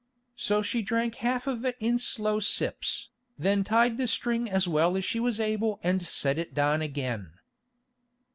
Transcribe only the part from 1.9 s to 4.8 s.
slow sips, then tied the string as